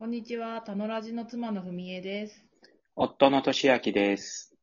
[0.00, 2.42] こんにちは、たのラジの妻のふみえです。
[2.96, 4.56] 夫の俊明です。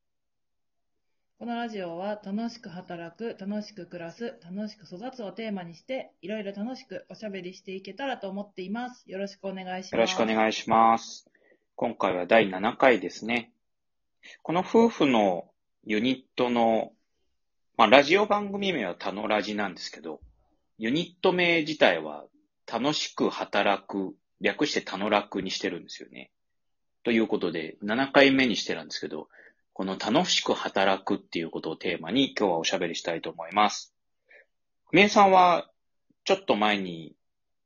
[1.38, 9.04] このラジオは楽しく働く、楽しく暮らす、楽しく育つをテーマにして、いろいろ楽しくおしゃべりしていけたらと思っています。
[9.06, 9.92] よろしくお願いします。
[9.92, 11.30] よろしくお願いします。
[11.76, 13.52] 今回は第7回ですね。
[14.42, 15.46] この夫婦の
[15.84, 16.94] ユニットの、
[17.78, 20.20] まあ、ラジオ番組名はたのラジなんですけど、
[20.80, 22.26] ユニット名自体は
[22.66, 26.32] 楽しく働く、略してたの楽にしてるんですよね。
[27.04, 29.30] ということで、7回目にしてるんですけど、
[29.74, 33.94] この楽しく働くっていうことをテーマに今日はおしゃべりしたいと思います。
[34.92, 35.70] みえさんは、
[36.24, 37.16] ちょっと前に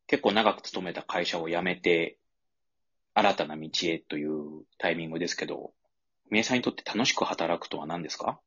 [0.08, 2.18] 結構長く勤めた会社を辞めて、
[3.14, 5.74] 新たな道へというタイミングですけど、
[6.30, 8.40] みえさんにとって楽しく働くとは何ですか？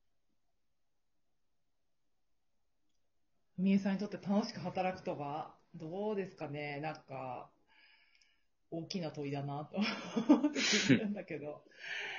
[3.59, 6.81] みえさんにとって楽しく働くとは、どうですかね？
[6.81, 7.51] なんか、
[8.79, 9.79] 大きな問いだなと
[10.29, 11.65] 思って聞んだけど、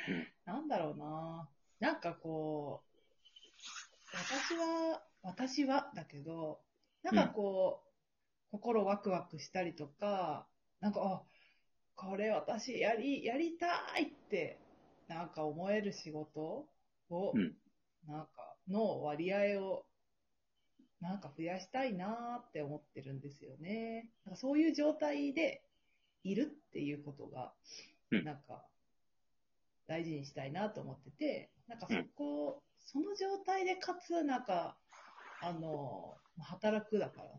[0.07, 0.27] うん。
[0.45, 1.49] なんだろうな。
[1.79, 6.59] なんかこう、私は、私はだけど、
[7.03, 10.47] なんかこう、心ワクワクしたりとか、
[10.79, 11.21] なんか、あ、
[11.95, 13.67] これ私やり、やりた
[13.99, 14.59] いって、
[15.07, 16.67] なんか思える仕事
[17.09, 17.53] を、うん。
[18.07, 19.85] なんか、の割合を、
[21.01, 24.09] なんか増やしたいなーって思ってるんですよね。
[24.25, 25.61] なんかそういう状態で
[26.25, 27.53] いるっていうことが、
[28.11, 28.65] うんなんか、
[29.87, 34.77] 大事にしたいなと思ってて、なんかそこ、その状態でかつ、なんか、
[35.41, 37.29] あの、働くだから、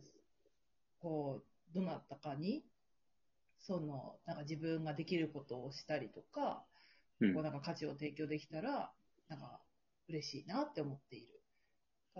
[1.00, 2.64] こう、どなたかに、
[3.58, 6.64] その、なんか自分ができることをしたりとか、
[7.20, 8.92] うんこうなんか価値を提供できたら、
[9.28, 9.60] なんか
[10.08, 11.40] 嬉しいなって思っている。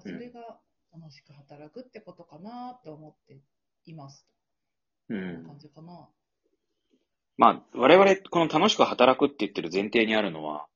[0.00, 0.58] それが
[0.92, 3.38] 楽しく働くってことかなって思って
[3.84, 4.26] います。
[5.10, 5.14] う。
[5.14, 6.08] こんなん感じかな。
[7.38, 10.66] まあ、我々、この楽しく働くって言ってる前提にあるのは、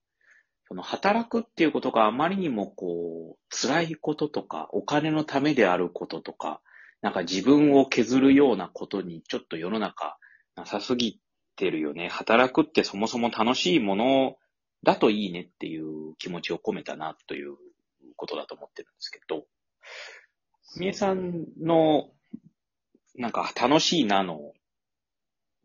[0.68, 6.60] その働くっていうことがあまりにもこう、辛いこととか、お金のためであることとか、
[7.00, 10.18] なんか自分を削るようなことにちょっと世の中
[10.54, 11.18] なさすぎ
[11.56, 12.08] てるよね。
[12.08, 14.36] 働くってそもそも楽しいもの
[14.82, 17.56] だといいねっていう気持ちを込めたなという
[18.16, 19.44] ことだと思ってるんですけど、
[20.76, 22.10] みえさんの、
[23.16, 24.52] なんか楽しいなの、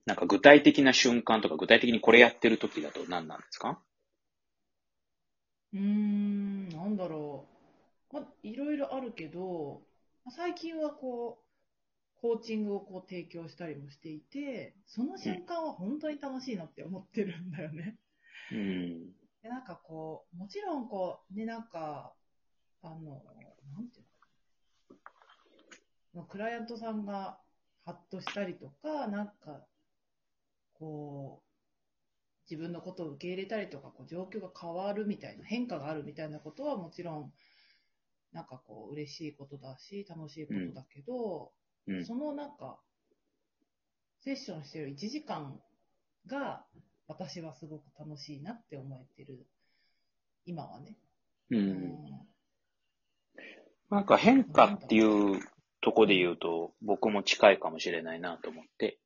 [0.05, 3.79] なんか具体的な瞬間とか具体的にこれやってる時だと何なんですか？
[5.73, 7.47] うーん、なんだろ
[8.11, 8.15] う。
[8.15, 9.81] まあ、いろいろあるけど、
[10.23, 17.97] まあ最近はこう、コーチングをこう提供したりもしていて、その瞬間は本当に楽しいなって思ってるんだよね。
[18.51, 19.11] うん。
[19.41, 22.13] でなんかこう、もちろんこう、ね、なんか、
[22.83, 24.03] あの、なんてい
[26.13, 26.23] うの？
[26.23, 27.37] クライアントさんが
[27.83, 29.65] ハッとしたりとか、なんか、
[30.79, 31.45] こう、
[32.49, 37.33] 自分のことを受け入れたりとか、こう状況が変わるみたいな、変化があるみたいなことはもちろん、
[38.31, 41.51] なんかこう、嬉しいことだし、楽しいことだけど、
[41.87, 42.05] うん。
[42.05, 42.79] そのなんか、
[44.19, 45.59] セッションしてる1時間
[46.27, 46.65] が、
[47.07, 49.45] 私はすごく楽しいなって思えてる。
[50.45, 50.97] 今はね。
[51.51, 51.57] う。
[51.57, 52.27] うん
[53.91, 55.39] なんか変化っていう
[55.79, 58.97] とこで言うと、僕も近いかもしれないなと思って。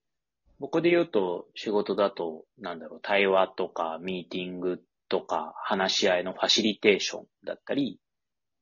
[0.59, 7.99] 僕で言うと、仕事だと、なんだろう、対話とか、ミーティングとか、話し合いのファシリテーションだったり、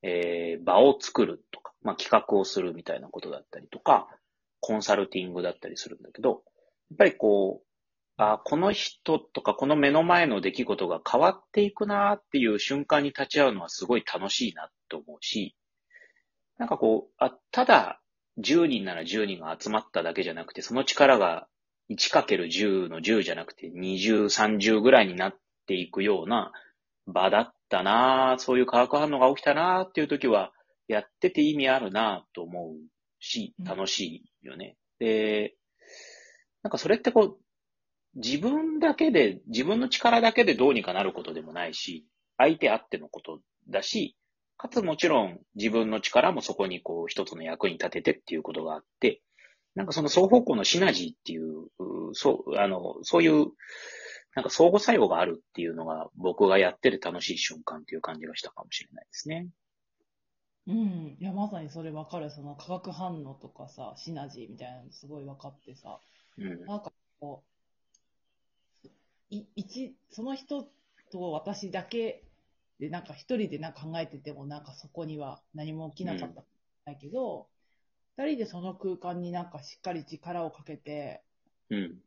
[0.03, 4.07] えー、場を作るとか、まあ、企画をするみたいなことだったりとか、
[4.59, 7.67] コンサルティングだったりするんだけど、やっぱりこう、
[8.19, 15.55] あこの人とかこの目の前の出来事が変わっていくなっていう瞬間に立ち会うのはすごい楽しいなと思うし、
[16.57, 18.01] なんかこう、あ、ただ
[18.39, 21.47] 10人なら10人が集まっただけじゃなくて、その力が
[21.89, 26.51] 1×10 の10じゃなくて20、30ぐらいになっていくような
[27.05, 30.51] 場だったなそういう化学反応が起きたなっていう時は、
[30.87, 32.75] やってて意味あるなと思う
[33.19, 34.77] し、楽しいよね。
[34.99, 35.55] で、
[36.63, 37.37] なんかそれってこう、
[38.15, 42.05] 自分だけで、自分の力だけでどうにかなることでもないし、
[42.37, 43.39] 相手あってのこと
[43.69, 44.15] だし、
[44.57, 49.21] かつもちろん自分の力もそこにこう一つの役に立ててっていうことがあって、
[49.77, 51.65] なんかその双方向のシナジーっていう、
[52.09, 53.45] うそう、あの、そういう、
[54.33, 59.47] なんか相互作用があるっていうのが僕がやってる楽しい瞬間っていう感じがしたかもしれないですね。
[60.65, 61.17] うん。
[61.19, 62.31] いや、まさにそれ分かる。
[62.31, 65.99] その化学反応とかさ、シナジーみたいなのすごい分かってさ、
[66.39, 66.65] うん。
[66.65, 67.43] なんかこ
[68.83, 68.87] う、
[69.29, 70.63] い一、その人
[71.11, 72.23] と私だけ
[72.79, 76.45] で、なんか一人でなんか考えてても、なんかそこには何も起きなかったん
[76.85, 77.47] だけど、
[78.17, 81.23] 二、人でその空間になんかしっかり力をかけて、
[81.69, 82.01] うん。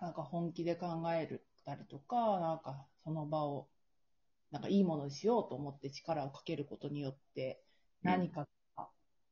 [0.00, 3.68] なんか本気で考えるたりとか、なんかその場を、
[4.50, 7.62] なんかいいものにしようと思って力をかけることによって、
[8.04, 8.46] うん何か、
[8.76, 8.88] あ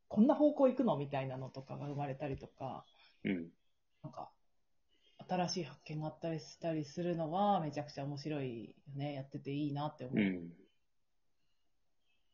[0.08, 2.84] こんな方向行くのみたいなのとかが生まれたりとか、
[3.24, 3.48] うん。
[4.02, 4.30] なんか、
[5.28, 9.14] 新しい発見があったりしたりするのは、めちゃくちゃ面白いよね。
[9.14, 10.18] やってていいなって思う。
[10.18, 10.52] うん。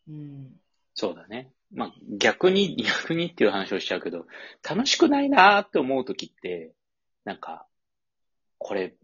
[0.09, 0.61] うん。
[0.95, 1.53] そうだね。
[1.71, 4.27] まあ、逆に、 逆にっていう話をしちゃうけど、
[4.69, 6.75] 楽しくないなーって思うときって、
[7.25, 7.67] なんか、
[8.59, 8.95] これ、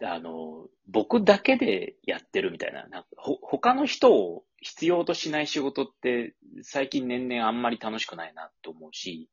[0.00, 9.28] あの、僕だけでやってるみたいな、なんかほ、他の人を必要としない仕事って、最近年々あんまり楽しくないなと思うし、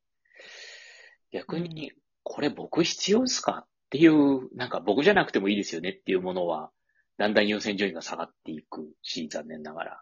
[1.31, 1.94] 逆に、
[2.24, 6.71] これ僕必要ですかっていう、なんか僕じゃなくてもいいですよねっていうものは、
[7.18, 10.01] だんだん優先順位が下がっていくし、残念ながら。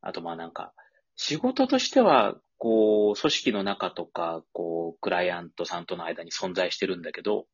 [0.00, 0.74] あとまあなんか、
[1.16, 7.46] 仕事としては、こう、組織の中とか、こう、クライアントさんとの間に存在してるんだけど、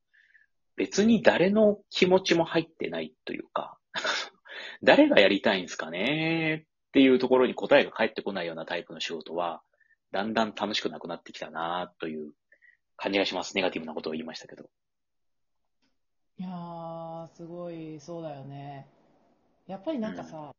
[0.77, 3.79] 別に誰の気持ちも入ってないというか、
[4.83, 6.67] 誰がやりたいんですかね？
[6.89, 9.63] っていうところに答えが返ってこないようなタイプの仕事は、
[10.11, 12.33] だんだん楽しくなくなってきたなという
[12.97, 13.55] 感じがします。
[13.55, 14.69] ネガティブなことを言いましたけど。
[16.39, 18.89] いやー、すごい、そうだよね。
[19.67, 20.55] やっぱりなんかさ、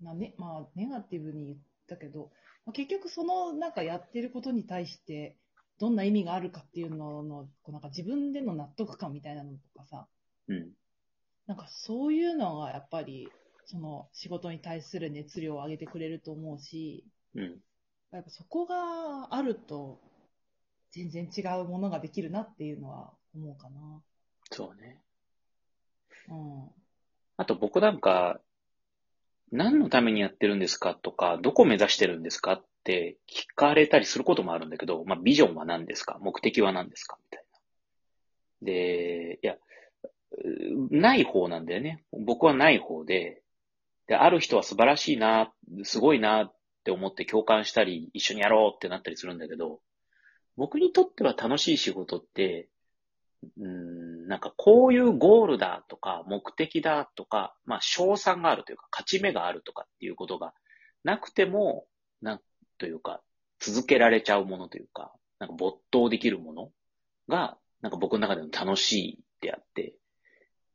[0.00, 2.30] なね、まあ、ネガティブに言ったけど、
[2.64, 5.36] まあ結局その、なんかやってることに対して、
[5.78, 10.06] どんな意味があるかっていうのの、こうなんか自分での納得感みたいなのとかさ、
[10.48, 10.70] うん。
[11.46, 13.28] なんかそういうのがやっぱり、
[13.64, 17.60] その仕事に対する熱量を上げてくれると思うし、うん。
[18.12, 19.98] やっぱそこがあると、
[20.92, 24.02] 全然違うものができるなっていうのは思うかな。
[24.50, 25.00] そうね。
[26.28, 26.68] うん。
[27.38, 28.40] あと僕なんか、
[29.52, 36.18] 何のためにやってるんですかとか、どこ目指してるんですかって聞かれたりすることもあるんだけど、まあ、ビジョンは何ですか？
[36.20, 37.18] 目的は何ですか？
[37.22, 38.66] みたいな。
[38.66, 39.56] で、いや、
[40.90, 42.02] ない方なんだよね。
[42.12, 43.42] 僕はない方で、
[44.06, 45.52] で、ある人は素晴らしいな、
[45.82, 49.80] すごいなって思って共感したり、一緒にやろうってなったりするんだけど、
[50.56, 52.68] 僕にとっては楽しい仕事って、
[53.58, 60.54] うん、なんかこういうゴールだとか目的だとか、まあ賞賛があるというか勝ち目があるとかっていうことが
[61.04, 61.86] なくても、
[62.20, 62.40] なん
[62.78, 63.20] というか
[63.60, 66.70] 続けられちゃうものというか、なんか没頭できるもの
[67.28, 69.94] が、なんか僕の中での楽しいであって、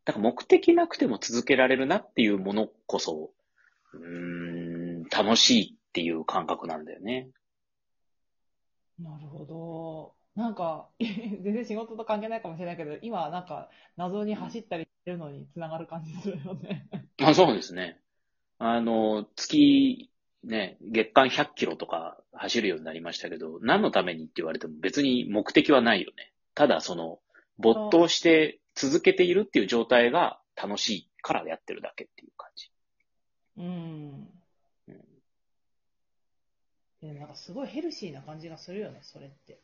[0.05, 3.31] なんか目的なくても続けられるなっていうものこそ、
[3.93, 7.29] うーん、楽しいっていう感覚なんだよね。
[8.99, 10.13] なるほど。
[10.37, 16.87] なんか、 全然仕事と関係ないかもしれないけど、今はなんか謎に走ったりしてるのに繋がる感じするよね。
[17.19, 17.99] あそうですね。
[18.59, 20.11] あの、月、
[20.43, 26.31] ね、月間100キロとか走るようになりましたけど、何のためにって言われても別に目的はないよね。
[26.53, 27.19] ただその、
[27.57, 32.71] 没頭して続けているっていう状態が楽しいからやってるだけっていう感じ。
[33.57, 33.65] うん。
[34.87, 35.03] うん
[37.01, 39.59] でなんかすごいヘルシーな感じがするよね、それって。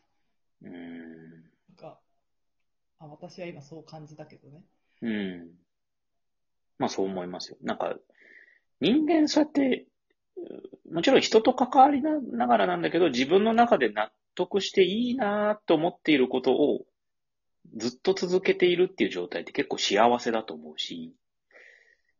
[0.63, 1.31] うーん。
[1.31, 1.99] なんか、
[2.99, 4.63] あ、私は今そう感じたけどね。
[5.01, 5.51] うん。
[6.77, 7.57] まあそう思いますよ。
[7.61, 7.95] なんか、
[8.79, 9.87] 人間そうやって、
[10.37, 16.85] うもちろん人と関わりなながらなんだけど、自分の中で納得していいなと思っていることを
[17.75, 21.13] ずっと続けているっていう状態って結構幸せだと思うし、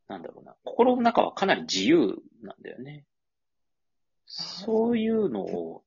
[0.08, 0.56] なんだろうな。
[0.64, 3.06] 心の中はかなり自由なんだよね。
[4.26, 5.84] そういうのを、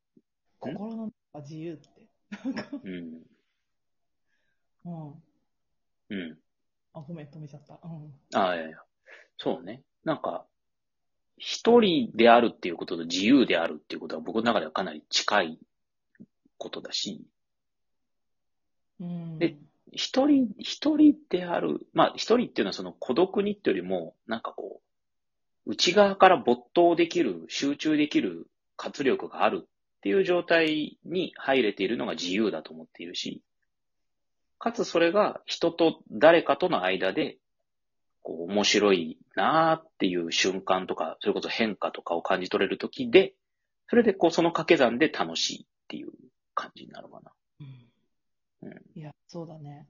[0.61, 1.79] 心の中自由
[2.35, 2.65] って。
[2.85, 3.23] うん、
[4.85, 5.23] うん。
[6.11, 6.39] うん。
[6.95, 7.79] あ、ごめん、止めちゃった。
[7.83, 8.15] うん。
[8.35, 8.79] ああ、いやいや。
[9.39, 9.83] そうね。
[10.05, 10.47] なんか、
[11.39, 15.59] 一人であるっていうことと自由であるっていうことは僕の中ではかなり近い
[16.57, 17.27] ことだし、
[19.01, 19.39] うん。
[19.39, 19.57] で
[19.93, 24.81] 一人、一人である、まあ一人っていうのはその孤独にっていうよりも、なんかこ
[25.67, 33.43] う、内側から没頭できる、集中できる活力があるっていう状態に入れているのが自由だと思っているし、
[34.59, 37.39] かつそれが人と誰かとの間で、
[38.23, 43.35] こう面白いなーっていう瞬間とか、それこそ変化とかを感じ取れるときで、
[43.89, 46.11] それでこうその掛け算で楽しいっていう
[46.55, 47.33] 感じになるかな。
[47.61, 49.87] うんうんいや、そうだね。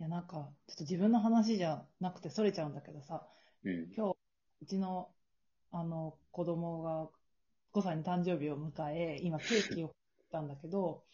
[0.00, 3.22] いや、なんか、ちょっと自分の話じゃなくて、それちゃうんだけどさ、
[3.64, 3.92] うん。
[3.94, 4.16] 今日、
[4.62, 5.10] うちの、
[5.70, 7.08] あの、子供が
[7.72, 11.04] 5歳の誕生日を迎え、今、ケーキを買ったんだけど、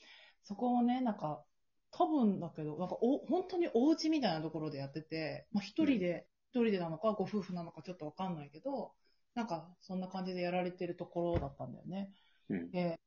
[0.42, 1.44] そこをね、なんか、
[1.90, 8.92] 多分だけど、なんかお、本当にお家みたいなところでやってて、まあ、一人で、一人でなのか、ご夫婦なのかちょっとわかんないけど、
[9.34, 12.12] なんか、そんな感じでやられてるところだったんだよね。
[12.48, 12.70] うん。
[12.70, 12.98] で、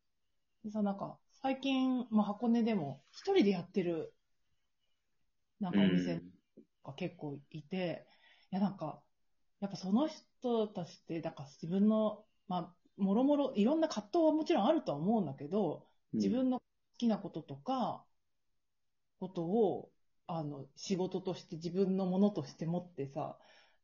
[0.63, 4.13] でさ、なんか、最近、まあ、箱根でも、一人でやってる
[5.59, 6.21] なんかお店
[6.83, 8.05] が結構いて、
[8.51, 9.01] いやなんか、
[9.59, 16.63] やっぱその人たちって、だから自分の、まあ、もろもろ、いろんな葛藤はもちろんあるとは思うんだけど、自分の好
[16.97, 18.03] きなこととか、
[19.19, 19.91] ことを、
[20.27, 23.37] あの、仕事として自分のものとして持ってさ、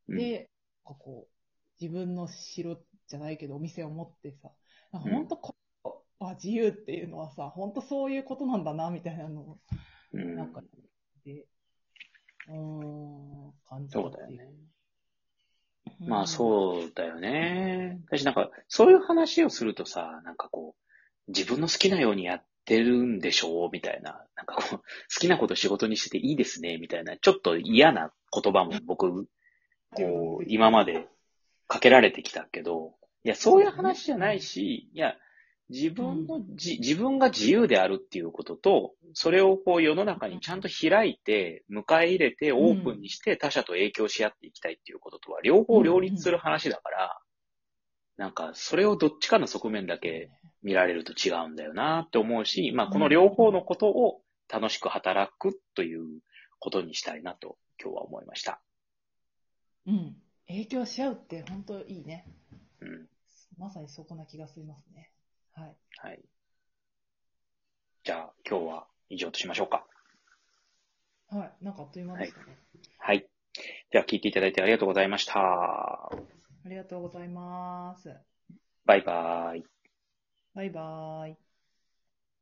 [0.08, 0.50] うん、で、
[0.86, 4.52] なんかこう、自分の城じゃないけどお店を持ってさ、
[4.92, 5.56] なんか本当こ、
[6.20, 9.60] あ、自由っていうのはさ、本当そういうことなんだな、みたいなのを、
[10.14, 10.62] うん、なんか、
[11.26, 11.48] で、
[12.48, 14.54] うーん、感じそうだよね。
[16.02, 16.08] うん。
[16.10, 18.00] まあそうだよね。
[18.08, 23.70] 私なんか、そういう話をするとさ、なんかこう、自分の好きなようにやってるんでしょう？
[23.72, 24.26] みたいな。
[24.36, 24.84] なんかこう、好
[25.20, 26.78] きなこと仕事にしてていいですね？
[26.78, 29.28] みたいな、ちょっと嫌な言葉も僕、
[29.92, 31.08] こう、今まで
[31.68, 35.16] かけられてきたけど、いや、そういう話じゃないし、いや、
[35.70, 47.20] 自分のじ、自分が自由であるっていうことと、それをこう世の中にちゃんと開いて、迎え入れて、オープンにして他者と影響し合っていきたいっていうこととは、両方両立する話だから、
[48.18, 50.30] なんか、それをどっちかの側面だけ
[50.62, 56.22] 見られると違うんだよなって思うし、まあ、この両方のことを楽しく働くという
[56.60, 58.62] ことにしたいなと今日は思いました。
[59.88, 60.16] うん。
[60.48, 62.26] 影響し合うって本当いいね。
[62.82, 63.08] うん。
[63.58, 65.12] まさにそこな気がしますね。
[65.56, 65.76] はい。
[65.98, 66.20] はい。
[68.04, 69.86] じゃあ、今日は以上としましょうか。
[71.30, 71.64] はい。
[71.64, 72.58] なんかあっという間でしたね。
[73.00, 73.26] はい。
[73.92, 75.40] では、聞いていただいてありがとうございました。
[75.40, 76.10] あ
[76.66, 78.14] りがとうございます。
[78.86, 79.66] バイバーイ。
[80.54, 81.45] バイバーイ。